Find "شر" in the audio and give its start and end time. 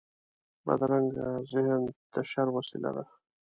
2.29-2.47